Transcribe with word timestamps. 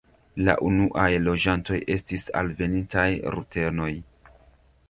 La 0.45 0.53
unuaj 0.69 1.09
loĝantoj 1.25 1.77
estis 1.97 2.25
alvenintaj 2.41 3.07
rutenoj. 3.37 3.95